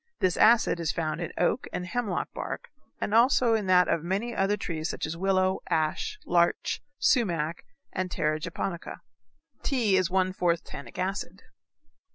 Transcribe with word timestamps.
This 0.19 0.35
acid 0.35 0.79
is 0.79 0.91
found 0.91 1.21
in 1.21 1.31
oak 1.37 1.67
and 1.71 1.85
hemlock 1.85 2.33
bark, 2.33 2.71
and 2.99 3.13
also 3.13 3.53
in 3.53 3.67
that 3.67 3.87
of 3.87 4.01
many 4.03 4.35
other 4.35 4.57
trees 4.57 4.89
such 4.89 5.05
as 5.05 5.15
willow, 5.15 5.59
ash, 5.69 6.17
larch, 6.25 6.81
sumac, 6.97 7.63
and 7.93 8.09
terra 8.09 8.39
japonica. 8.39 9.01
Tea 9.61 9.97
is 9.97 10.09
one 10.09 10.33
fourth 10.33 10.63
tannic 10.63 10.97
acid. 10.97 11.43